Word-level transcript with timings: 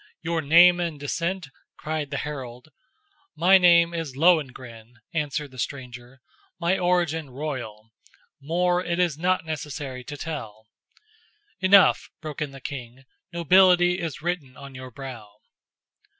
"Your 0.23 0.41
name 0.41 0.79
and 0.79 0.99
descent?" 0.99 1.49
cried 1.77 2.09
the 2.09 2.17
herald. 2.17 2.69
"My 3.35 3.59
name 3.59 3.93
is 3.93 4.15
Lohengrin," 4.15 4.95
answered 5.13 5.51
the 5.51 5.59
stranger, 5.59 6.21
"my 6.59 6.75
origin 6.75 7.29
royal: 7.29 7.91
more 8.41 8.83
it 8.83 8.97
is 8.97 9.19
not 9.19 9.45
necessary 9.45 10.03
to 10.05 10.17
tell." 10.17 10.65
"Enough," 11.59 12.09
broke 12.19 12.41
in 12.41 12.49
the 12.49 12.59
king, 12.61 13.03
"nobility 13.31 13.99
is 13.99 14.23
written 14.23 14.57
on 14.57 14.73
your 14.73 14.89
brow." 14.89 15.35